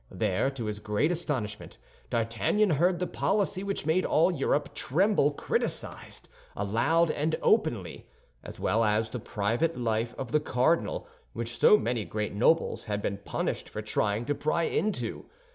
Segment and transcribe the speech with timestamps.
[0.09, 1.77] There, to his great astonishment,
[2.09, 8.07] D'Artagnan heard the policy which made all Europe tremble criticized aloud and openly,
[8.43, 13.03] as well as the private life of the cardinal, which so many great nobles had
[13.03, 15.25] been punished for trying to pry into.